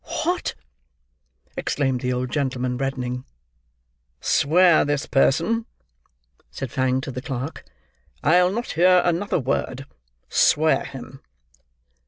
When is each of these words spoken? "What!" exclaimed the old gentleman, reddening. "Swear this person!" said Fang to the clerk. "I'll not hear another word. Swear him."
"What!" 0.25 0.55
exclaimed 1.55 2.01
the 2.01 2.11
old 2.11 2.31
gentleman, 2.31 2.75
reddening. 2.75 3.23
"Swear 4.19 4.83
this 4.83 5.05
person!" 5.05 5.67
said 6.49 6.71
Fang 6.71 7.01
to 7.01 7.11
the 7.11 7.21
clerk. 7.21 7.63
"I'll 8.23 8.51
not 8.51 8.71
hear 8.71 9.03
another 9.05 9.39
word. 9.39 9.85
Swear 10.27 10.85
him." 10.85 11.21